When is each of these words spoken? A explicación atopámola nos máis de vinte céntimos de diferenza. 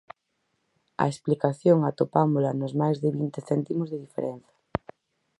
A 1.03 1.05
explicación 1.13 1.77
atopámola 1.83 2.51
nos 2.61 2.73
máis 2.81 2.97
de 3.03 3.09
vinte 3.19 3.39
céntimos 3.49 3.87
de 3.89 4.01
diferenza. 4.05 4.53